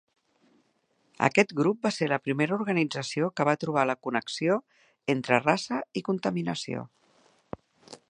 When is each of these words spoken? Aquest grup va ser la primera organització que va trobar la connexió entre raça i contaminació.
Aquest 1.27 1.53
grup 1.59 1.83
va 1.87 1.91
ser 1.97 2.07
la 2.13 2.19
primera 2.29 2.57
organització 2.57 3.29
que 3.41 3.47
va 3.51 3.55
trobar 3.67 3.85
la 3.91 3.99
connexió 4.09 4.59
entre 5.17 5.41
raça 5.47 5.83
i 6.03 6.07
contaminació. 6.13 6.87